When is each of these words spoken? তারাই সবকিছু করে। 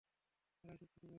তারাই 0.63 0.77
সবকিছু 0.77 0.95
করে। 0.95 1.09